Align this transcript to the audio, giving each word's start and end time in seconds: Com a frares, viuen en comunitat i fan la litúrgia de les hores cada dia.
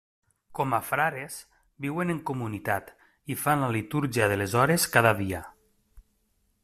Com 0.59 0.71
a 0.75 0.79
frares, 0.85 1.35
viuen 1.85 2.13
en 2.13 2.21
comunitat 2.29 2.89
i 3.35 3.37
fan 3.43 3.63
la 3.67 3.71
litúrgia 3.77 4.31
de 4.33 4.41
les 4.43 4.57
hores 4.63 4.89
cada 4.97 5.13
dia. 5.25 5.43